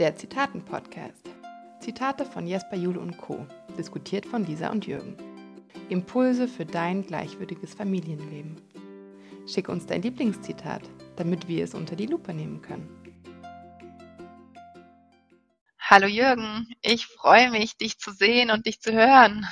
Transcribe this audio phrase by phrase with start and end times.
[0.00, 1.30] Der Zitaten-Podcast.
[1.78, 3.46] Zitate von Jesper Jule und Co.
[3.78, 5.16] Diskutiert von Lisa und Jürgen.
[5.88, 8.56] Impulse für dein gleichwürdiges Familienleben.
[9.46, 10.82] Schick uns dein Lieblingszitat,
[11.14, 12.88] damit wir es unter die Lupe nehmen können.
[15.78, 19.46] Hallo Jürgen, ich freue mich, dich zu sehen und dich zu hören.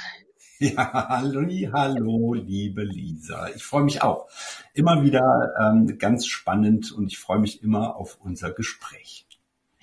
[0.59, 3.49] Ja, hallo, hallo, liebe Lisa.
[3.55, 4.29] Ich freue mich auch.
[4.75, 9.27] Immer wieder ähm, ganz spannend und ich freue mich immer auf unser Gespräch.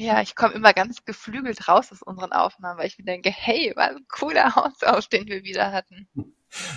[0.02, 3.74] Ja, ich komme immer ganz geflügelt raus aus unseren Aufnahmen, weil ich mir denke, hey,
[3.76, 6.08] was ein cooler Austausch, den wir wieder hatten.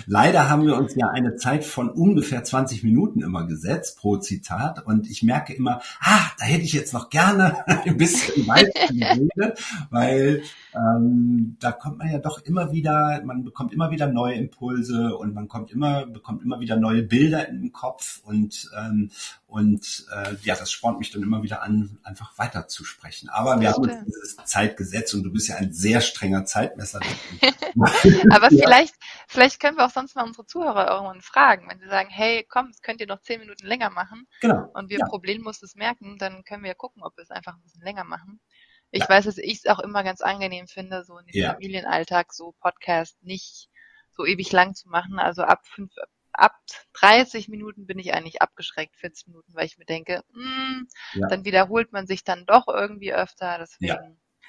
[0.05, 4.85] Leider haben wir uns ja eine Zeit von ungefähr 20 Minuten immer gesetzt pro Zitat
[4.85, 9.59] und ich merke immer, ah, da hätte ich jetzt noch gerne ein bisschen weiter geredet,
[9.89, 10.43] weil
[10.75, 15.33] ähm, da kommt man ja doch immer wieder, man bekommt immer wieder neue Impulse und
[15.33, 19.09] man kommt immer, bekommt immer wieder neue Bilder in den Kopf und ähm,
[19.53, 23.29] und äh, ja, das spornt mich dann immer wieder an, einfach weiter zu sprechen.
[23.29, 26.99] Aber wir haben uns dieses Zeitgesetz und du bist ja ein sehr strenger Zeitmesser.
[28.31, 28.95] Aber vielleicht,
[29.27, 32.69] vielleicht können wir auch sonst mal unsere Zuhörer irgendwann fragen, wenn sie sagen, hey, komm,
[32.69, 34.27] das könnt ihr noch zehn Minuten länger machen.
[34.41, 34.71] Genau.
[34.73, 35.05] Und wir ja.
[35.05, 38.05] problemlos das merken, dann können wir ja gucken, ob wir es einfach ein bisschen länger
[38.05, 38.41] machen.
[38.89, 39.09] Ich ja.
[39.09, 41.53] weiß, dass ich es auch immer ganz angenehm finde, so in dem ja.
[41.53, 43.69] Familienalltag so Podcast nicht
[44.09, 45.19] so ewig lang zu machen.
[45.19, 45.91] Also ab fünf,
[46.33, 46.55] ab
[46.93, 51.27] 30 Minuten bin ich eigentlich abgeschreckt, 40 Minuten, weil ich mir denke, mh, hm, ja.
[51.27, 53.57] dann wiederholt man sich dann doch irgendwie öfter.
[53.59, 53.87] Deswegen.
[53.87, 53.99] Ja.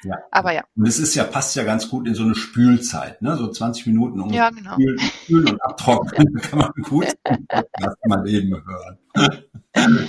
[0.03, 0.19] Ja.
[0.31, 0.65] Aber ja.
[0.77, 3.37] Und es ist ja, passt ja ganz gut in so eine Spülzeit, ne?
[3.37, 4.75] So 20 Minuten um ja, genau.
[4.75, 6.35] spülen, spülen und abtrocknen.
[6.35, 7.07] da kann man gut
[7.73, 8.99] das mal eben hören.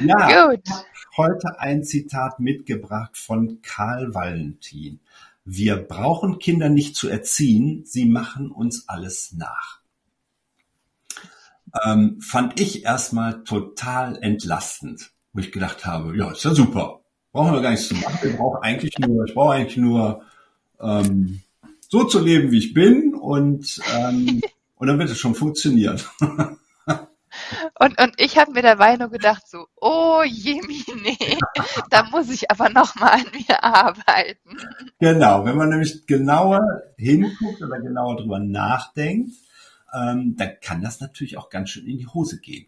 [0.00, 0.48] ja.
[0.48, 0.64] Gut.
[1.16, 5.00] Heute ein Zitat mitgebracht von Karl Valentin.
[5.44, 9.77] Wir brauchen Kinder nicht zu erziehen, sie machen uns alles nach
[11.84, 17.00] ähm, fand ich erstmal total entlastend, wo ich gedacht habe, ja, ist ja super.
[17.32, 18.18] Brauchen wir gar nichts zu machen.
[18.22, 20.22] Ich brauche eigentlich nur, ich brauche eigentlich nur
[20.80, 21.42] ähm,
[21.88, 24.40] so zu leben, wie ich bin und, ähm,
[24.76, 26.00] und dann wird es schon funktionieren.
[27.78, 31.16] Und, und ich habe mir dabei nur gedacht, so, oh Jemine,
[31.90, 34.56] da muss ich aber noch mal an mir arbeiten.
[34.98, 36.60] Genau, wenn man nämlich genauer
[36.96, 39.32] hinguckt oder genauer drüber nachdenkt,
[39.92, 42.66] ähm, dann kann das natürlich auch ganz schön in die Hose gehen.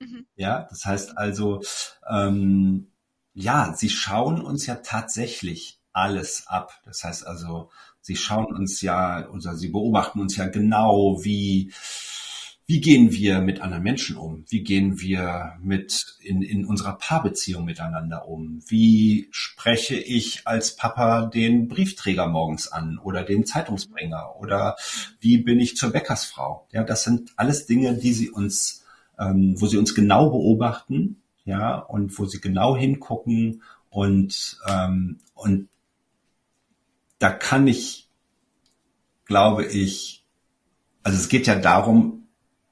[0.00, 0.26] Mhm.
[0.36, 1.62] Ja, das heißt also,
[2.08, 2.88] ähm,
[3.34, 6.80] ja, sie schauen uns ja tatsächlich alles ab.
[6.84, 7.70] Das heißt also,
[8.00, 11.72] sie schauen uns ja, oder sie beobachten uns ja genau, wie
[12.68, 14.44] wie gehen wir mit anderen Menschen um?
[14.48, 18.60] Wie gehen wir mit in, in unserer Paarbeziehung miteinander um?
[18.66, 24.34] Wie spreche ich als Papa den Briefträger morgens an oder den Zeitungsbringer?
[24.40, 24.74] Oder
[25.20, 26.66] wie bin ich zur Bäckersfrau?
[26.72, 28.84] Ja, das sind alles Dinge, die sie uns,
[29.16, 35.68] ähm, wo sie uns genau beobachten, ja, und wo sie genau hingucken und ähm, und
[37.20, 38.08] da kann ich,
[39.24, 40.24] glaube ich,
[41.04, 42.15] also es geht ja darum,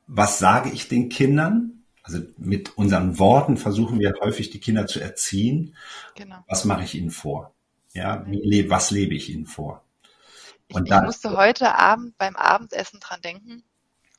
[0.07, 1.85] was sage ich den Kindern?
[2.03, 5.75] Also mit unseren Worten versuchen wir häufig die Kinder zu erziehen.
[6.15, 6.45] Genau.
[6.47, 7.55] Was mache ich ihnen vor?
[7.95, 9.83] Ja, wie was lebe ich ihnen vor?
[10.73, 13.63] Und ich, ich musste heute Abend beim Abendessen dran denken,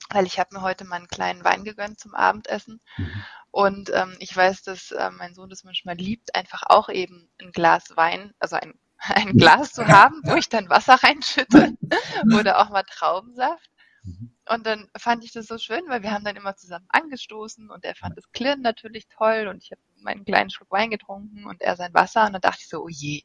[0.09, 2.79] weil ich habe mir heute mal einen kleinen Wein gegönnt zum Abendessen.
[2.97, 3.23] Mhm.
[3.51, 7.51] Und ähm, ich weiß, dass äh, mein Sohn das manchmal liebt, einfach auch eben ein
[7.51, 11.77] Glas Wein, also ein, ein Glas zu haben, wo ich dann Wasser reinschütte
[12.37, 13.69] oder auch mal Traubensaft.
[14.05, 14.35] Mhm.
[14.47, 17.83] Und dann fand ich das so schön, weil wir haben dann immer zusammen angestoßen und
[17.83, 21.61] er fand das Klirren natürlich toll und ich habe meinen kleinen Schluck Wein getrunken und
[21.61, 23.23] er sein Wasser und dann dachte ich so, oh je,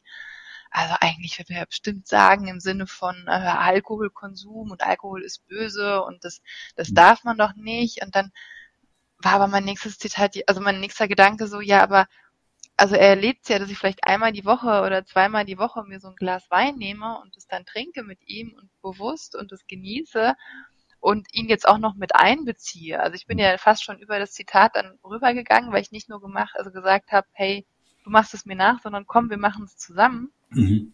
[0.71, 5.47] also eigentlich wird er ja bestimmt sagen im Sinne von äh, Alkoholkonsum und Alkohol ist
[5.49, 6.41] böse und das,
[6.77, 6.95] das mhm.
[6.95, 8.03] darf man doch nicht.
[8.03, 8.31] Und dann
[9.19, 12.07] war aber mein nächstes Zitat, also mein nächster Gedanke so, ja, aber
[12.77, 16.01] also er erlebt ja, dass ich vielleicht einmal die Woche oder zweimal die Woche mir
[16.01, 19.67] so ein Glas Wein nehme und es dann trinke mit ihm und bewusst und es
[19.67, 20.35] genieße
[21.01, 23.01] und ihn jetzt auch noch mit einbeziehe.
[23.01, 26.21] Also ich bin ja fast schon über das Zitat dann rübergegangen, weil ich nicht nur
[26.21, 27.67] gemacht, also gesagt habe, hey,
[28.05, 30.31] du machst es mir nach, sondern komm, wir machen es zusammen.
[30.51, 30.93] Mhm.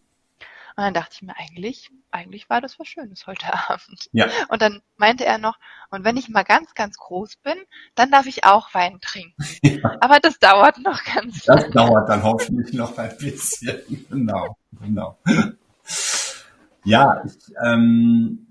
[0.79, 4.11] Und dann dachte ich mir, eigentlich, eigentlich war das was Schönes heute Abend.
[4.13, 4.29] Ja.
[4.49, 5.59] Und dann meinte er noch,
[5.91, 7.57] und wenn ich mal ganz, ganz groß bin,
[7.95, 9.35] dann darf ich auch Wein trinken.
[9.63, 9.97] Ja.
[10.01, 11.71] Aber das dauert noch ganz Das lange.
[11.73, 13.81] dauert dann hoffentlich noch ein bisschen.
[14.11, 15.19] Genau, genau.
[16.85, 18.46] Ja, ich, ähm,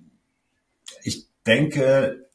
[1.46, 2.28] denke,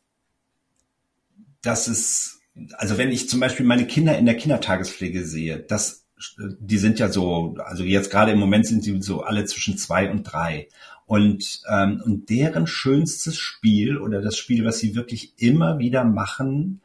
[1.63, 2.41] dass es,
[2.75, 6.07] also wenn ich zum Beispiel meine Kinder in der Kindertagespflege sehe, das,
[6.39, 10.11] die sind ja so, also jetzt gerade im Moment sind sie so alle zwischen zwei
[10.11, 10.69] und drei.
[11.07, 16.81] Und, ähm, und deren schönstes Spiel oder das Spiel, was sie wirklich immer wieder machen,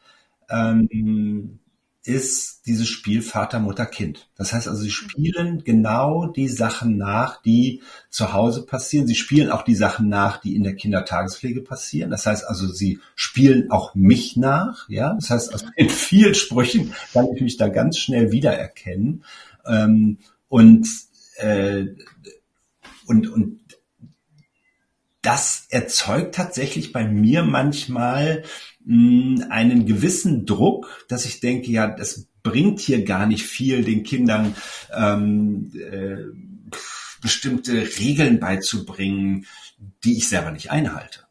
[0.50, 1.60] ähm,
[2.06, 4.30] ist dieses Spiel Vater, Mutter, Kind.
[4.38, 9.08] Das heißt also, sie spielen genau die Sachen nach, die zu Hause passieren.
[9.08, 12.12] Sie spielen auch die Sachen nach, die in der Kindertagespflege passieren.
[12.12, 14.88] Das heißt also, sie spielen auch mich nach.
[14.88, 19.24] Ja, das heißt also, in vielen Sprüchen kann ich mich da ganz schnell wiedererkennen.
[19.66, 20.88] Ähm, und,
[21.38, 21.86] äh,
[23.08, 23.60] und, und
[25.26, 28.44] das erzeugt tatsächlich bei mir manchmal
[28.86, 34.04] mh, einen gewissen Druck, dass ich denke, ja, das bringt hier gar nicht viel, den
[34.04, 34.56] Kindern
[34.96, 36.18] ähm, äh,
[37.22, 39.48] bestimmte Regeln beizubringen,
[40.04, 41.22] die ich selber nicht einhalte.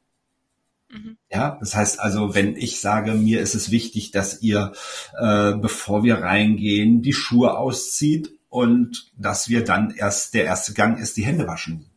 [0.90, 1.16] Mhm.
[1.30, 4.72] Ja, das heißt also, wenn ich sage, mir ist es wichtig, dass ihr,
[5.16, 10.98] äh, bevor wir reingehen, die Schuhe auszieht und dass wir dann erst, der erste Gang
[10.98, 11.93] ist, die Hände waschen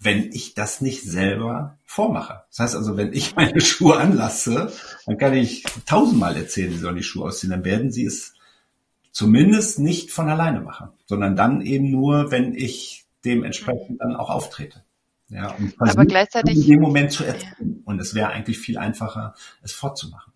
[0.00, 2.42] wenn ich das nicht selber vormache.
[2.48, 4.72] Das heißt also, wenn ich meine Schuhe anlasse,
[5.06, 8.34] dann kann ich tausendmal erzählen, sie sollen die Schuhe ausziehen, dann werden sie es
[9.12, 14.82] zumindest nicht von alleine machen, sondern dann eben nur, wenn ich dementsprechend dann auch auftrete.
[15.28, 17.54] Ja, und aber gleichzeitig in dem Moment zu erzählen.
[17.60, 17.66] Ja.
[17.84, 20.32] Und es wäre eigentlich viel einfacher, es fortzumachen.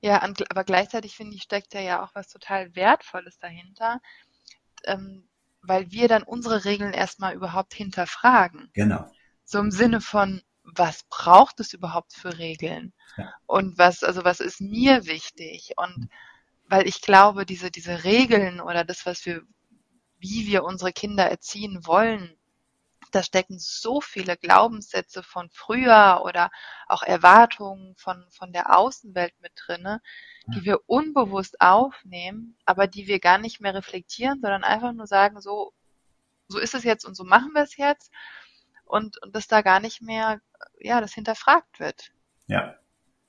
[0.00, 4.00] Ja, aber gleichzeitig finde ich, steckt ja auch was total Wertvolles dahinter.
[4.84, 5.24] Ähm,
[5.66, 8.70] weil wir dann unsere Regeln erstmal überhaupt hinterfragen.
[8.74, 9.10] Genau.
[9.44, 12.92] So im Sinne von, was braucht es überhaupt für Regeln?
[13.16, 13.32] Ja.
[13.46, 15.72] Und was, also was ist mir wichtig?
[15.76, 16.08] Und
[16.66, 19.42] weil ich glaube, diese, diese Regeln oder das, was wir,
[20.18, 22.36] wie wir unsere Kinder erziehen wollen,
[23.14, 26.50] da stecken so viele Glaubenssätze von früher oder
[26.88, 30.00] auch Erwartungen von, von der Außenwelt mit drinne,
[30.46, 35.40] die wir unbewusst aufnehmen, aber die wir gar nicht mehr reflektieren, sondern einfach nur sagen,
[35.40, 35.72] so,
[36.48, 38.12] so ist es jetzt und so machen wir es jetzt
[38.84, 40.40] und, und dass da gar nicht mehr,
[40.78, 42.12] ja, das hinterfragt wird.
[42.46, 42.76] Ja.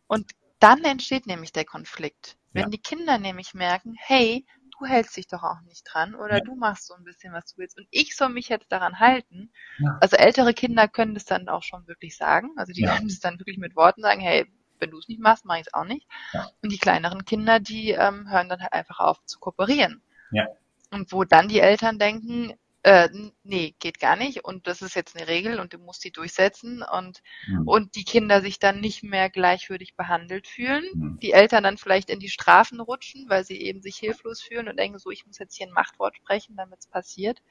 [0.07, 2.37] Und dann entsteht nämlich der Konflikt.
[2.51, 2.69] Wenn ja.
[2.69, 4.45] die Kinder nämlich merken, hey,
[4.79, 6.43] du hältst dich doch auch nicht dran oder ja.
[6.43, 9.51] du machst so ein bisschen, was du willst und ich soll mich jetzt daran halten.
[9.79, 9.97] Ja.
[10.01, 12.49] Also ältere Kinder können das dann auch schon wirklich sagen.
[12.57, 15.45] Also die können es dann wirklich mit Worten sagen, hey, wenn du es nicht machst,
[15.45, 16.07] mache ich es auch nicht.
[16.33, 16.49] Ja.
[16.61, 20.01] Und die kleineren Kinder, die ähm, hören dann halt einfach auf zu kooperieren.
[20.31, 20.47] Ja.
[20.91, 22.53] Und wo dann die Eltern denken,
[22.85, 23.09] äh,
[23.41, 26.83] nee, geht gar nicht und das ist jetzt eine Regel und du musst die durchsetzen
[26.83, 27.67] und, mhm.
[27.67, 31.19] und die Kinder sich dann nicht mehr gleichwürdig behandelt fühlen, mhm.
[31.19, 34.77] die Eltern dann vielleicht in die Strafen rutschen, weil sie eben sich hilflos fühlen und
[34.77, 37.41] denken so, ich muss jetzt hier ein Machtwort sprechen, damit es passiert,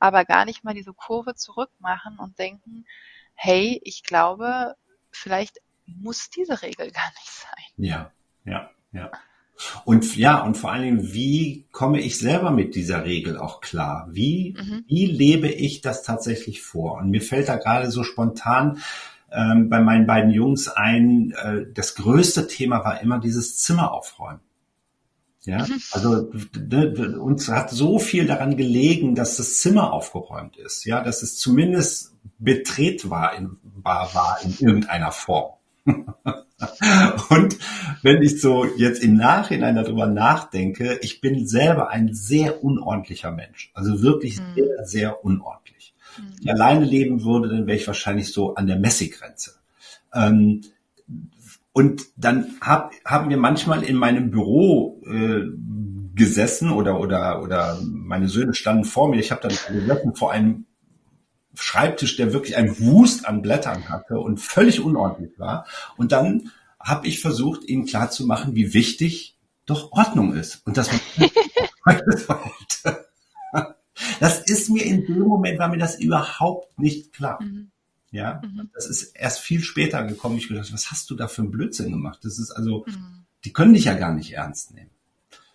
[0.00, 2.86] aber gar nicht mal diese Kurve zurück machen und denken,
[3.34, 4.74] hey, ich glaube,
[5.10, 7.64] vielleicht muss diese Regel gar nicht sein.
[7.76, 8.10] Ja,
[8.46, 9.10] ja, ja.
[9.84, 14.08] Und ja, und vor allen Dingen, wie komme ich selber mit dieser Regel auch klar?
[14.10, 14.84] Wie, mhm.
[14.86, 16.98] wie lebe ich das tatsächlich vor?
[16.98, 18.78] Und mir fällt da gerade so spontan
[19.32, 24.40] ähm, bei meinen beiden Jungs ein, äh, das größte Thema war immer dieses Zimmer aufräumen.
[25.42, 25.80] Ja, mhm.
[25.92, 31.22] also ne, uns hat so viel daran gelegen, dass das Zimmer aufgeräumt ist, ja, dass
[31.22, 35.57] es zumindest betretbar in, war, war in irgendeiner Form.
[37.30, 37.58] Und
[38.02, 43.70] wenn ich so jetzt im Nachhinein darüber nachdenke, ich bin selber ein sehr unordentlicher Mensch.
[43.74, 44.54] Also wirklich mhm.
[44.54, 45.94] sehr, sehr unordentlich.
[46.16, 46.22] Mhm.
[46.22, 49.54] Wenn ich alleine leben würde, dann wäre ich wahrscheinlich so an der Messigrenze.
[50.14, 50.62] Ähm,
[51.72, 55.44] und dann hab, haben wir manchmal in meinem Büro äh,
[56.14, 59.20] gesessen oder oder oder meine Söhne standen vor mir.
[59.20, 60.66] Ich habe dann gesessen vor einem
[61.60, 65.66] Schreibtisch, der wirklich ein Wust an Blättern hatte und völlig unordentlich war.
[65.96, 69.36] Und dann habe ich versucht, ihnen klarzumachen, wie wichtig
[69.66, 71.30] doch Ordnung ist und dass man
[74.20, 77.42] Das ist mir in dem Moment war mir das überhaupt nicht klar.
[77.42, 77.70] Mhm.
[78.10, 78.70] Ja, mhm.
[78.72, 80.38] das ist erst viel später gekommen.
[80.38, 82.20] Ich gedacht, was hast du da für einen Blödsinn gemacht?
[82.22, 83.26] Das ist also, mhm.
[83.44, 84.90] die können dich ja gar nicht ernst nehmen.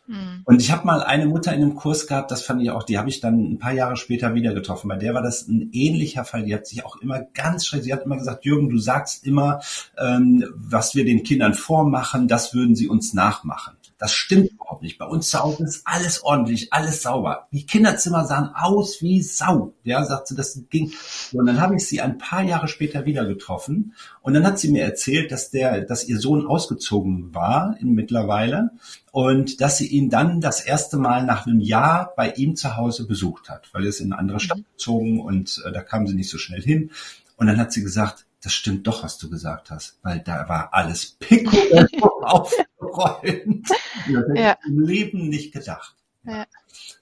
[0.06, 0.42] Mhm.
[0.44, 2.98] Und ich habe mal eine Mutter in einem Kurs gehabt, das fand ich auch, die
[2.98, 4.90] habe ich dann ein paar Jahre später wieder getroffen.
[4.90, 6.44] Bei der war das ein ähnlicher Fall.
[6.44, 9.62] Die hat sich auch immer ganz schrecklich, sie hat immer gesagt, Jürgen, du sagst immer,
[9.98, 13.76] ähm, was wir den Kindern vormachen, das würden sie uns nachmachen.
[14.04, 14.98] Das stimmt überhaupt nicht.
[14.98, 17.48] Bei uns zu Hause ist alles ordentlich, alles sauber.
[17.54, 19.76] Die Kinderzimmer sahen aus wie Sau.
[19.86, 20.92] Ja, sagt sie, das ging.
[21.32, 23.94] Und dann habe ich sie ein paar Jahre später wieder getroffen.
[24.22, 28.72] Und dann hat sie mir erzählt, dass der, dass ihr Sohn ausgezogen war in mittlerweile
[29.14, 33.08] und dass sie ihn dann das erste Mal nach einem Jahr bei ihm zu Hause
[33.08, 34.66] besucht hat, weil er ist in eine andere Stadt mhm.
[34.74, 36.92] gezogen und äh, da kam sie nicht so schnell hin.
[37.38, 40.74] Und dann hat sie gesagt, das stimmt doch, was du gesagt hast, weil da war
[40.74, 42.50] alles picobello
[42.94, 43.68] aufgeräumt.
[44.06, 44.58] Das hätte ja.
[44.60, 45.96] ich im Leben nicht gedacht.
[46.24, 46.46] Ja.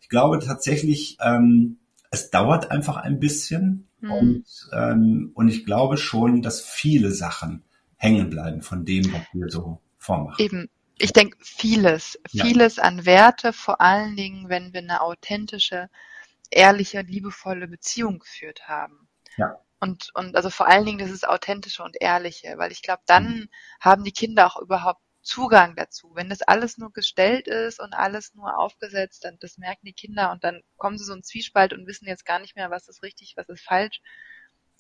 [0.02, 1.80] Ich glaube tatsächlich, ähm,
[2.12, 4.12] es dauert einfach ein bisschen mhm.
[4.12, 7.64] und, ähm, und ich glaube schon, dass viele Sachen
[7.96, 10.44] hängen bleiben von dem, was wir so vormachen.
[10.44, 10.70] Eben,
[11.00, 12.84] ich denke vieles, vieles ja.
[12.84, 15.90] an Werte, vor allen Dingen, wenn wir eine authentische,
[16.52, 19.08] ehrliche, liebevolle Beziehung geführt haben.
[19.38, 19.58] Ja.
[19.80, 23.26] Und, und also vor allen Dingen das ist authentische und ehrliche, weil ich glaube, dann
[23.26, 23.50] mhm.
[23.80, 26.12] haben die Kinder auch überhaupt Zugang dazu.
[26.16, 30.32] Wenn das alles nur gestellt ist und alles nur aufgesetzt, dann das merken die Kinder
[30.32, 33.04] und dann kommen sie so einen Zwiespalt und wissen jetzt gar nicht mehr, was ist
[33.04, 34.02] richtig, was ist falsch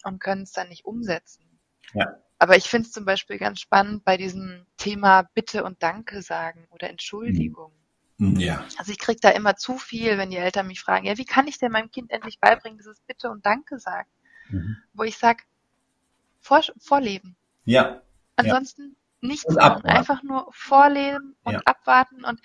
[0.03, 1.59] und können es dann nicht umsetzen.
[1.93, 2.17] Ja.
[2.39, 6.67] Aber ich finde es zum Beispiel ganz spannend bei diesem Thema Bitte und Danke sagen
[6.71, 7.71] oder Entschuldigung.
[8.17, 8.39] Mhm.
[8.39, 8.65] Ja.
[8.77, 11.47] Also ich kriege da immer zu viel, wenn die Eltern mich fragen, ja, wie kann
[11.47, 14.11] ich denn meinem Kind endlich beibringen, dass es Bitte und Danke sagt?
[14.49, 14.77] Mhm.
[14.93, 15.43] Wo ich sage,
[16.39, 17.35] vor, vorleben.
[17.65, 18.01] Ja.
[18.35, 18.95] Ansonsten.
[19.21, 21.61] Nichts machen, einfach nur vorleben und ja.
[21.65, 22.41] abwarten und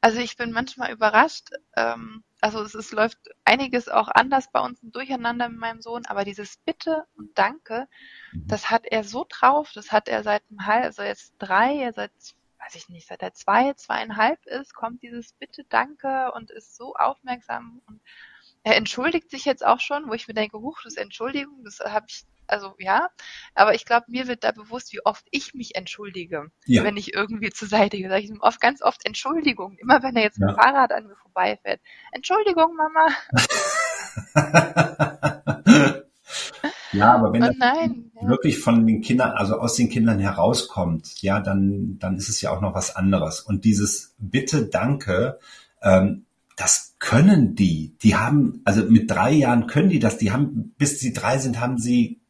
[0.00, 4.78] also ich bin manchmal überrascht, ähm, also es, es läuft einiges auch anders bei uns
[4.82, 7.88] durcheinander mit meinem Sohn, aber dieses Bitte und Danke,
[8.32, 8.46] mhm.
[8.46, 12.12] das hat er so drauf, das hat er seit einem halb, also jetzt drei, seit,
[12.58, 16.94] weiß ich nicht, seit er zwei, zweieinhalb ist, kommt dieses Bitte, Danke und ist so
[16.94, 18.00] aufmerksam und
[18.62, 22.06] er entschuldigt sich jetzt auch schon, wo ich mir denke, huch, das Entschuldigung, das habe
[22.08, 23.08] ich also ja,
[23.54, 26.84] aber ich glaube, mir wird da bewusst, wie oft ich mich entschuldige, ja.
[26.84, 28.18] wenn ich irgendwie zur Seite gehe.
[28.18, 30.46] Ich oft ganz oft Entschuldigung, immer wenn er jetzt ja.
[30.46, 31.80] mit dem Fahrrad an mir vorbeifährt.
[32.12, 33.08] Entschuldigung, Mama.
[36.92, 38.28] ja, aber wenn oh nein, das ja.
[38.28, 42.50] wirklich von den Kindern, also aus den Kindern herauskommt, ja, dann, dann ist es ja
[42.50, 43.40] auch noch was anderes.
[43.40, 45.38] Und dieses Bitte, Danke,
[45.82, 46.26] ähm,
[46.56, 47.96] das können die.
[48.02, 50.16] Die haben, also mit drei Jahren können die das.
[50.16, 52.20] Die haben, bis sie drei sind, haben sie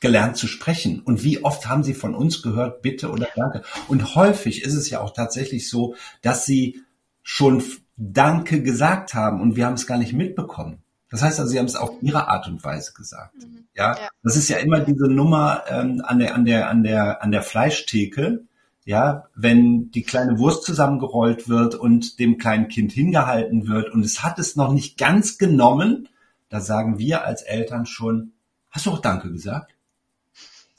[0.00, 1.00] gelernt zu sprechen.
[1.00, 3.62] Und wie oft haben sie von uns gehört, bitte oder danke?
[3.86, 6.82] Und häufig ist es ja auch tatsächlich so, dass sie
[7.22, 7.62] schon
[7.96, 10.82] Danke gesagt haben und wir haben es gar nicht mitbekommen.
[11.10, 13.34] Das heißt also, sie haben es auf ihre Art und Weise gesagt.
[13.36, 13.66] Mhm.
[13.74, 13.94] Ja?
[13.94, 14.08] ja?
[14.22, 17.42] das ist ja immer diese Nummer ähm, an der an der an der an der
[17.42, 18.44] Fleischtheke.
[18.86, 24.22] Ja, wenn die kleine Wurst zusammengerollt wird und dem kleinen Kind hingehalten wird und es
[24.22, 26.08] hat es noch nicht ganz genommen,
[26.48, 28.32] da sagen wir als Eltern schon,
[28.70, 29.74] hast du auch Danke gesagt?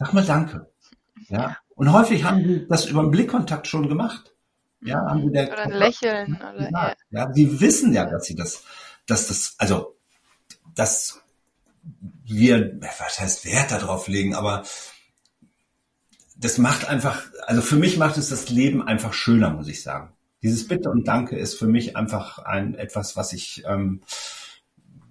[0.01, 0.67] Sag mal Danke.
[1.29, 1.57] Ja.
[1.75, 4.33] Und häufig haben die das über den Blickkontakt schon gemacht.
[4.81, 6.95] Ja, haben die der oder ein Lächeln oder ja.
[7.11, 8.63] ja, die wissen ja, dass sie das,
[9.05, 9.95] dass das, also,
[10.73, 11.21] dass
[12.23, 14.63] wir, was heißt Wert darauf legen, aber
[16.35, 20.13] das macht einfach, also für mich macht es das Leben einfach schöner, muss ich sagen.
[20.41, 24.01] Dieses Bitte und Danke ist für mich einfach ein etwas, was ich, ähm,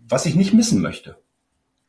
[0.09, 1.17] was ich nicht missen möchte.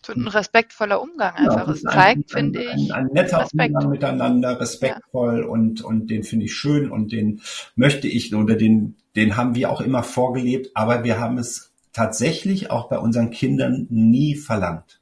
[0.09, 1.67] Ein respektvoller Umgang einfach.
[1.67, 2.93] Ja, es zeigt, finde ich.
[2.93, 3.73] Ein, ein, netter Respekt.
[3.75, 5.47] Umgang miteinander, respektvoll ja.
[5.47, 7.41] und, und den finde ich schön und den
[7.75, 12.71] möchte ich oder den, den haben wir auch immer vorgelebt, aber wir haben es tatsächlich
[12.71, 15.01] auch bei unseren Kindern nie verlangt.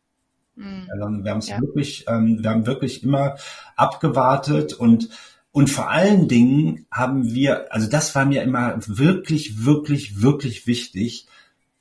[0.55, 0.87] Mhm.
[0.91, 1.61] Also wir haben es ja.
[1.61, 3.37] wirklich, ähm, wir haben wirklich immer
[3.75, 5.09] abgewartet und
[5.51, 11.25] und vor allen Dingen haben wir, also das war mir immer wirklich, wirklich, wirklich wichtig,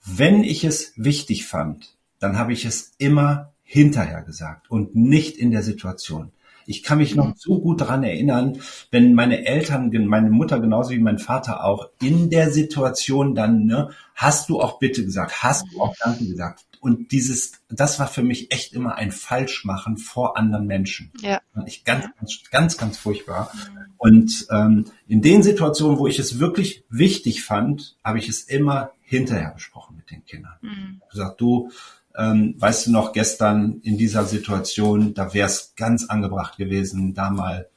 [0.05, 5.51] wenn ich es wichtig fand, dann habe ich es immer hinterher gesagt und nicht in
[5.51, 6.33] der Situation.
[6.69, 7.35] Ich kann mich noch mhm.
[7.37, 8.61] so gut daran erinnern,
[8.91, 13.91] wenn meine Eltern, meine Mutter genauso wie mein Vater auch in der Situation dann, ne,
[14.15, 16.65] hast du auch bitte gesagt, hast du auch Danke gesagt.
[16.81, 21.11] Und dieses, das war für mich echt immer ein Falschmachen vor anderen Menschen.
[21.23, 21.41] Ja.
[21.67, 23.51] Ich ganz, ganz, ganz, ganz furchtbar.
[23.97, 28.93] Und ähm, in den Situationen, wo ich es wirklich wichtig fand, habe ich es immer
[29.01, 30.55] hinterher besprochen mit den Kindern.
[30.61, 31.01] Mhm.
[31.03, 31.71] Ich gesagt, du,
[32.19, 37.31] ähm, weißt du noch, gestern in dieser Situation, da wäre es ganz angebracht gewesen, da
[37.31, 37.69] mal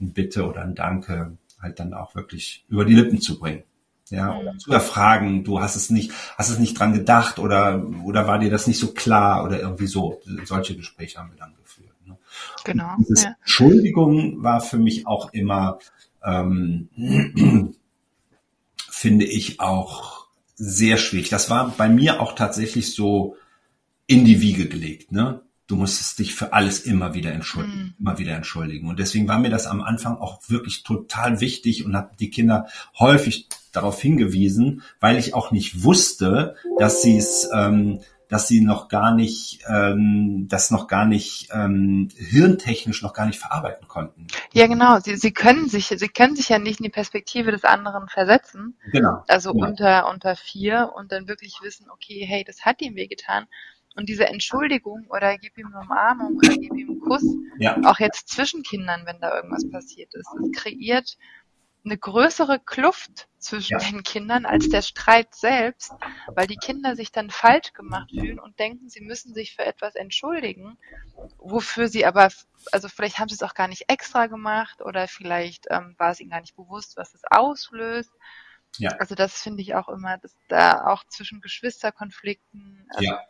[0.00, 3.64] ein Bitte oder ein Danke halt dann auch wirklich über die Lippen zu bringen.
[4.10, 4.58] Ja, oder mhm.
[4.58, 8.48] zu erfragen, du hast es nicht, hast es nicht dran gedacht oder, oder war dir
[8.48, 10.22] das nicht so klar oder irgendwie so.
[10.44, 11.94] Solche Gespräche haben wir dann geführt.
[12.06, 12.16] Ne?
[12.64, 12.96] Genau.
[13.16, 13.34] Ja.
[13.40, 15.78] Entschuldigung war für mich auch immer,
[16.24, 16.88] ähm,
[18.88, 21.28] finde ich auch sehr schwierig.
[21.28, 23.36] Das war bei mir auch tatsächlich so
[24.08, 25.42] in die Wiege gelegt, ne?
[25.68, 27.94] Du musstest dich für alles immer wieder entschuldigen, mhm.
[28.00, 28.88] immer wieder entschuldigen.
[28.88, 32.68] Und deswegen war mir das am Anfang auch wirklich total wichtig und habe die Kinder
[32.98, 38.00] häufig darauf hingewiesen, weil ich auch nicht wusste, dass sie es, ähm,
[38.30, 43.38] dass sie noch gar nicht, ähm, das noch gar nicht ähm, hirntechnisch noch gar nicht
[43.38, 44.26] verarbeiten konnten.
[44.54, 45.00] Ja, genau.
[45.00, 48.78] Sie, sie können sich, sie können sich ja nicht in die Perspektive des anderen versetzen.
[48.90, 49.22] Genau.
[49.28, 49.66] Also genau.
[49.66, 53.46] unter unter vier und dann wirklich wissen, okay, hey, das hat ihm wehgetan.
[53.98, 57.24] Und diese Entschuldigung oder gib ihm eine Umarmung oder gib ihm einen Kuss,
[57.58, 57.76] ja.
[57.84, 61.18] auch jetzt zwischen Kindern, wenn da irgendwas passiert ist, das kreiert
[61.84, 63.90] eine größere Kluft zwischen ja.
[63.90, 65.92] den Kindern als der Streit selbst,
[66.28, 69.96] weil die Kinder sich dann falsch gemacht fühlen und denken, sie müssen sich für etwas
[69.96, 70.78] entschuldigen,
[71.38, 72.28] wofür sie aber,
[72.70, 76.20] also vielleicht haben sie es auch gar nicht extra gemacht oder vielleicht ähm, war es
[76.20, 78.12] ihnen gar nicht bewusst, was es auslöst.
[78.76, 78.90] Ja.
[79.00, 83.24] Also das finde ich auch immer, dass da auch zwischen Geschwisterkonflikten also ja.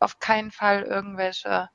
[0.00, 1.70] Auf keinen Fall irgendwelche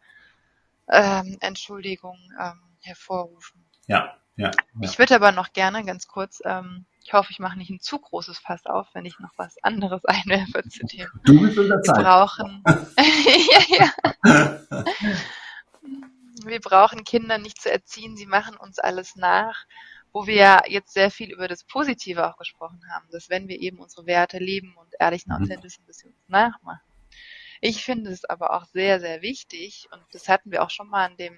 [0.90, 3.66] ähm, Entschuldigungen ähm, hervorrufen.
[3.88, 4.82] Ja, ja, ja.
[4.82, 8.00] Ich würde aber noch gerne ganz kurz, ähm, ich hoffe, ich mache nicht ein zu
[8.00, 11.08] großes Fass auf, wenn ich noch was anderes einwerfe zu dem.
[11.24, 11.98] Du bist unter Zeit.
[11.98, 12.64] Wir brauchen,
[13.70, 13.92] ja,
[14.24, 14.64] ja.
[16.44, 19.66] Wir brauchen Kinder nicht zu erziehen, sie machen uns alles nach
[20.16, 23.60] wo wir ja jetzt sehr viel über das Positive auch gesprochen haben, dass wenn wir
[23.60, 25.44] eben unsere Werte leben und ehrlich und mhm.
[25.44, 26.80] authentisch wir uns nachmachen.
[27.66, 31.10] Ich finde es aber auch sehr, sehr wichtig, und das hatten wir auch schon mal
[31.10, 31.36] in dem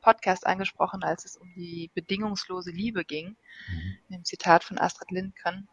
[0.00, 3.36] Podcast angesprochen, als es um die bedingungslose Liebe ging,
[3.68, 3.98] mhm.
[4.08, 5.68] dem Zitat von Astrid Lindgren,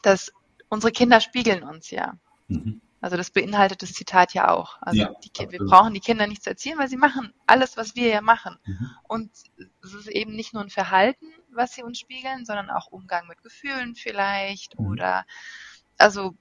[0.00, 0.32] dass
[0.70, 2.14] unsere Kinder spiegeln uns ja.
[2.48, 2.80] Mhm.
[3.02, 4.80] Also das beinhaltet das Zitat ja auch.
[4.80, 7.94] Also ja, die, wir brauchen die Kinder nicht zu erziehen, weil sie machen alles, was
[7.94, 8.56] wir ja machen.
[8.64, 8.90] Mhm.
[9.08, 9.30] Und
[9.84, 13.42] es ist eben nicht nur ein Verhalten, was sie uns spiegeln, sondern auch Umgang mit
[13.42, 14.86] Gefühlen vielleicht mhm.
[14.86, 15.26] oder
[15.98, 16.34] also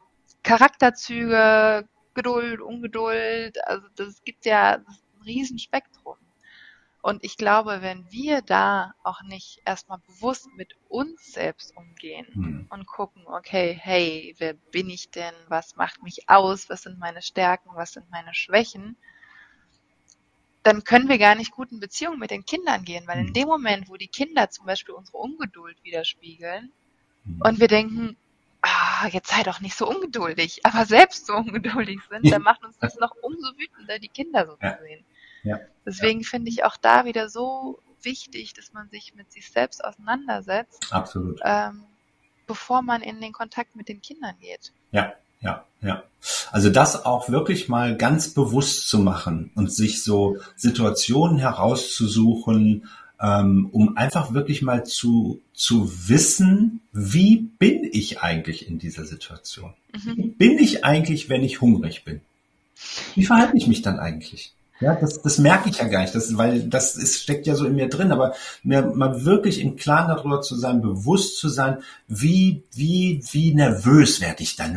[0.44, 3.58] Charakterzüge, Geduld, Ungeduld.
[3.68, 4.86] Also das gibt ja ein
[5.26, 6.18] Riesenspektrum.
[7.02, 12.68] Und ich glaube, wenn wir da auch nicht erstmal bewusst mit uns selbst umgehen mhm.
[12.70, 15.34] und gucken, okay, hey, wer bin ich denn?
[15.48, 16.70] Was macht mich aus?
[16.70, 17.72] Was sind meine Stärken?
[17.74, 18.98] Was sind meine Schwächen?
[20.62, 23.34] Dann können wir gar nicht gut in Beziehungen mit den Kindern gehen, weil in hm.
[23.34, 26.72] dem Moment, wo die Kinder zum Beispiel unsere Ungeduld widerspiegeln
[27.24, 27.42] mhm.
[27.44, 28.16] und wir denken,
[29.02, 32.78] ah, jetzt sei doch nicht so ungeduldig, aber selbst so ungeduldig sind, dann macht uns
[32.80, 35.06] das noch umso wütender, die Kinder so zu sehen.
[35.44, 35.60] Ja.
[35.86, 36.28] Deswegen ja.
[36.28, 40.92] finde ich auch da wieder so wichtig, dass man sich mit sich selbst auseinandersetzt.
[40.92, 41.40] Absolut.
[41.44, 41.84] Ähm,
[42.48, 44.72] bevor man in den Kontakt mit den Kindern geht.
[44.92, 46.04] Ja, ja, ja.
[46.52, 52.88] Also das auch wirklich mal ganz bewusst zu machen und sich so Situationen herauszusuchen,
[53.22, 59.74] ähm, um einfach wirklich mal zu, zu wissen, wie bin ich eigentlich in dieser Situation?
[59.94, 60.18] Mhm.
[60.18, 62.22] Wie bin ich eigentlich, wenn ich hungrig bin?
[63.16, 64.54] Wie verhalte ich mich dann eigentlich?
[64.80, 67.66] Ja, das, das merke ich ja gar nicht, das, weil das ist, steckt ja so
[67.66, 71.78] in mir drin, aber mir mal wirklich im Klaren darüber zu sein, bewusst zu sein,
[72.08, 74.76] wie, wie, wie nervös werde ich dann.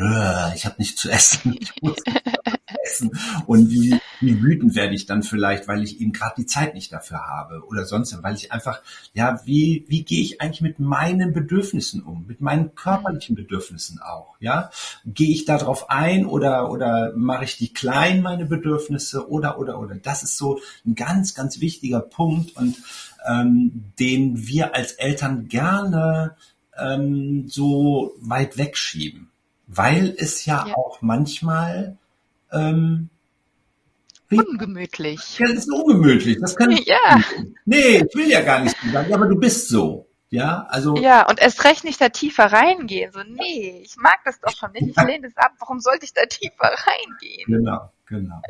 [0.54, 1.56] Ich habe nichts zu essen.
[1.58, 1.96] Ich muss
[2.66, 3.10] essen.
[3.46, 6.92] Und wie, wie wütend werde ich dann vielleicht, weil ich eben gerade die Zeit nicht
[6.92, 8.80] dafür habe oder sonst, weil ich einfach,
[9.12, 14.36] ja, wie, wie gehe ich eigentlich mit meinen Bedürfnissen um, mit meinen körperlichen Bedürfnissen auch,
[14.40, 14.70] ja?
[15.04, 19.96] Gehe ich darauf ein oder, oder mache ich die klein, meine Bedürfnisse oder, oder, oder.
[19.96, 22.76] Das ist so ein ganz, ganz wichtiger Punkt und
[23.26, 26.36] ähm, den wir als Eltern gerne
[26.76, 29.30] ähm, so weit wegschieben,
[29.66, 30.74] weil es ja, ja.
[30.74, 31.96] auch manchmal
[32.52, 33.10] ähm,
[34.30, 35.38] ungemütlich.
[35.38, 36.38] Ja, das ist ungemütlich.
[36.40, 36.86] Das kann ich.
[36.86, 37.20] Ja.
[37.64, 40.08] Nee, ich will ja gar nicht so sagen, aber du bist so.
[40.30, 40.96] Ja, also.
[40.96, 43.12] Ja, und erst recht nicht da tiefer reingehen.
[43.12, 44.88] So, nee, ich mag das doch schon nicht.
[44.88, 45.52] Ich lehne das ab.
[45.60, 47.46] Warum sollte ich da tiefer reingehen?
[47.46, 48.42] Genau, genau.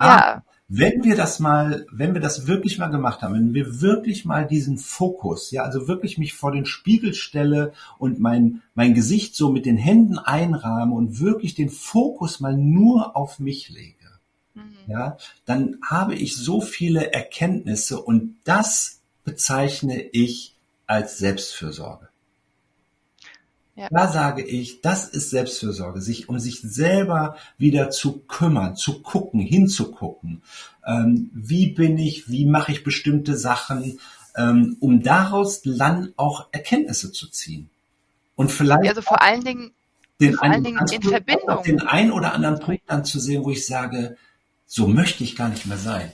[0.00, 4.26] ja wenn wir das mal, wenn wir das wirklich mal gemacht haben, wenn wir wirklich
[4.26, 9.34] mal diesen Fokus, ja, also wirklich mich vor den Spiegel stelle und mein, mein Gesicht
[9.34, 13.94] so mit den Händen einrahme und wirklich den Fokus mal nur auf mich lege,
[14.54, 14.76] mhm.
[14.86, 20.54] ja, dann habe ich so viele Erkenntnisse und das bezeichne ich
[20.86, 22.07] als Selbstfürsorge.
[23.78, 23.86] Ja.
[23.92, 29.38] Da sage ich, das ist Selbstfürsorge, sich um sich selber wieder zu kümmern, zu gucken,
[29.38, 30.42] hinzugucken.
[30.84, 34.00] Ähm, wie bin ich, wie mache ich bestimmte Sachen,
[34.36, 37.70] ähm, um daraus dann auch Erkenntnisse zu ziehen.
[38.34, 39.70] Und vielleicht also vor allen Dingen
[40.20, 43.52] den vor allen Dingen in Verbindung den ein oder anderen Punkt dann zu sehen, wo
[43.52, 44.16] ich sage,
[44.66, 46.12] so möchte ich gar nicht mehr sein.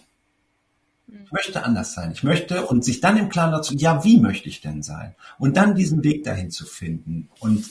[1.24, 2.12] Ich möchte anders sein.
[2.12, 5.14] Ich möchte und sich dann im Klaren dazu, ja, wie möchte ich denn sein?
[5.38, 7.28] Und dann diesen Weg dahin zu finden.
[7.40, 7.70] Und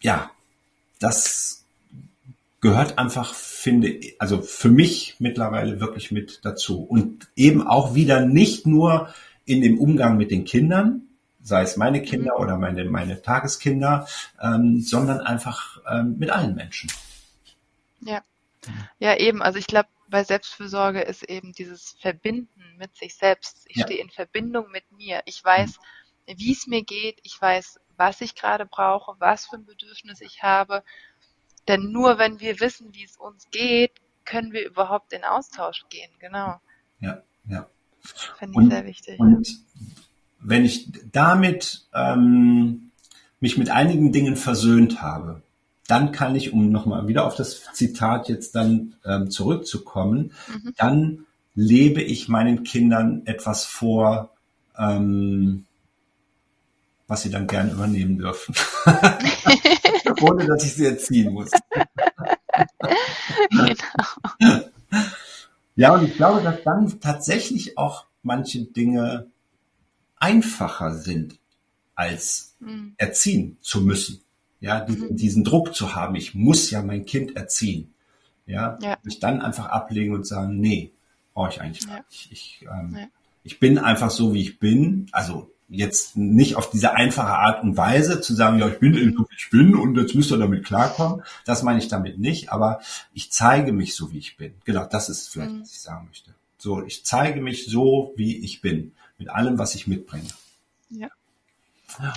[0.00, 0.30] ja,
[1.00, 1.64] das
[2.60, 6.82] gehört einfach, finde, also für mich mittlerweile wirklich mit dazu.
[6.82, 9.08] Und eben auch wieder nicht nur
[9.44, 11.02] in dem Umgang mit den Kindern,
[11.42, 12.42] sei es meine Kinder mhm.
[12.42, 14.06] oder meine, meine Tageskinder,
[14.40, 16.90] ähm, sondern einfach ähm, mit allen Menschen.
[18.00, 18.22] Ja.
[18.98, 19.42] Ja, eben.
[19.42, 23.64] Also ich glaube, bei Selbstfürsorge ist eben dieses Verbinden mit sich selbst.
[23.66, 23.84] Ich ja.
[23.84, 25.22] stehe in Verbindung mit mir.
[25.24, 25.80] Ich weiß,
[26.36, 27.18] wie es mir geht.
[27.24, 30.84] Ich weiß, was ich gerade brauche, was für ein Bedürfnis ich habe.
[31.66, 33.90] Denn nur wenn wir wissen, wie es uns geht,
[34.24, 36.12] können wir überhaupt in Austausch gehen.
[36.20, 36.60] Genau.
[37.00, 37.66] Ja, ja.
[38.38, 39.18] Finde ich sehr wichtig.
[39.18, 39.48] Und
[40.38, 42.92] wenn ich damit ähm,
[43.40, 45.42] mich mit einigen Dingen versöhnt habe,
[45.86, 50.74] dann kann ich, um nochmal wieder auf das Zitat jetzt dann ähm, zurückzukommen, mhm.
[50.76, 54.30] dann lebe ich meinen Kindern etwas vor,
[54.78, 55.66] ähm,
[57.06, 58.54] was sie dann gern übernehmen dürfen.
[60.22, 61.50] Ohne dass ich sie erziehen muss.
[63.50, 64.64] genau.
[65.76, 69.26] Ja, und ich glaube, dass dann tatsächlich auch manche Dinge
[70.16, 71.38] einfacher sind,
[71.94, 72.94] als mhm.
[72.96, 74.23] erziehen zu müssen.
[74.64, 75.16] Ja, diesen, mhm.
[75.16, 77.92] diesen Druck zu haben, ich muss ja mein Kind erziehen.
[78.46, 78.96] Ja, ja.
[79.02, 80.90] mich dann einfach ablegen und sagen, nee,
[81.34, 81.98] brauche ich eigentlich ja.
[82.08, 82.32] nicht.
[82.32, 83.06] Ich, ähm, ja.
[83.42, 85.06] ich bin einfach so, wie ich bin.
[85.12, 89.12] Also jetzt nicht auf diese einfache Art und Weise zu sagen, ja, ich bin eben
[89.12, 91.22] so, wie ich bin und jetzt müsst ihr damit klarkommen.
[91.44, 92.80] Das meine ich damit nicht, aber
[93.12, 94.54] ich zeige mich so, wie ich bin.
[94.64, 95.60] Genau, das ist vielleicht, mhm.
[95.60, 96.34] was ich sagen möchte.
[96.56, 100.28] So, ich zeige mich so, wie ich bin, mit allem, was ich mitbringe.
[100.88, 101.08] Ja.
[101.98, 102.14] Ja.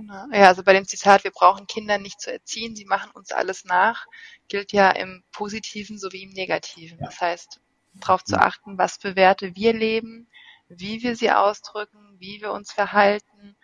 [0.00, 0.26] Genau.
[0.32, 3.64] Ja, also bei dem Zitat, wir brauchen Kinder nicht zu erziehen, sie machen uns alles
[3.64, 4.06] nach,
[4.48, 6.98] gilt ja im Positiven sowie im Negativen.
[7.00, 7.06] Ja.
[7.06, 7.60] Das heißt,
[7.94, 10.28] darauf zu achten, was für Werte wir leben,
[10.68, 13.56] wie wir sie ausdrücken, wie wir uns verhalten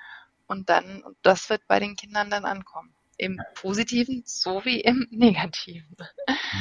[0.46, 2.92] und dann, und das wird bei den Kindern dann ankommen.
[3.18, 5.96] Im Positiven sowie im Negativen.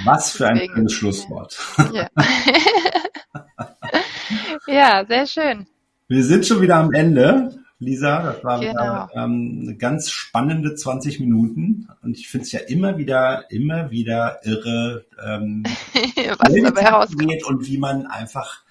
[0.06, 1.58] Was für ein schönes Schlusswort.
[1.92, 2.08] Ja.
[4.68, 5.68] ja, sehr schön.
[6.08, 7.65] Wir sind schon wieder am Ende.
[7.80, 8.22] Lisa.
[8.24, 8.72] Das war genau.
[8.72, 11.88] wieder, ähm, eine ganz spannende 20 Minuten.
[12.02, 15.64] Und ich finde es ja immer wieder, immer wieder irre, ähm,
[16.40, 18.65] was dabei herauskommt und wie man einfach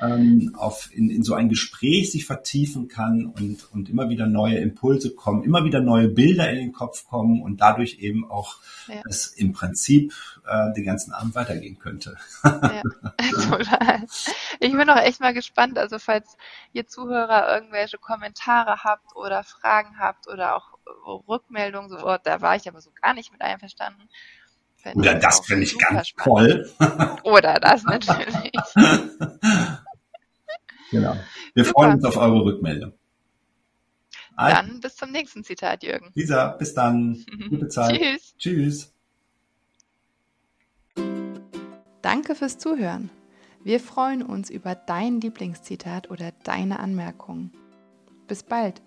[0.00, 4.58] ähm, auf, in, in so ein Gespräch sich vertiefen kann und, und immer wieder neue
[4.58, 8.56] Impulse kommen, immer wieder neue Bilder in den Kopf kommen und dadurch eben auch
[8.88, 9.00] ja.
[9.08, 10.12] es im Prinzip
[10.46, 12.16] äh, den ganzen Abend weitergehen könnte.
[12.44, 12.82] Ja,
[13.48, 14.06] total.
[14.60, 16.36] Ich bin auch echt mal gespannt, also falls
[16.72, 20.76] ihr Zuhörer irgendwelche Kommentare habt oder Fragen habt oder auch
[21.28, 24.08] Rückmeldungen, so, oh, da war ich aber so gar nicht mit einverstanden.
[24.94, 26.72] Oder das finde ich ganz spannend.
[26.78, 27.20] toll.
[27.24, 28.52] Oder das natürlich.
[30.90, 31.16] Genau.
[31.54, 31.80] Wir Super.
[31.80, 32.92] freuen uns auf eure Rückmeldung.
[34.36, 36.10] Dann bis zum nächsten Zitat, Jürgen.
[36.14, 37.24] Lisa, bis dann.
[37.48, 37.98] Gute Zeit.
[37.98, 38.34] Tschüss.
[38.38, 38.92] Tschüss.
[42.02, 43.10] Danke fürs Zuhören.
[43.64, 47.50] Wir freuen uns über dein Lieblingszitat oder deine Anmerkungen.
[48.28, 48.80] Bis bald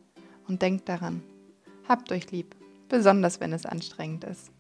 [0.47, 1.21] und denkt daran,
[1.87, 2.55] habt euch lieb,
[2.87, 4.51] besonders wenn es anstrengend ist.